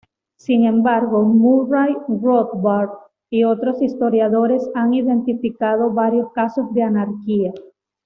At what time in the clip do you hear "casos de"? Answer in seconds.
6.33-6.81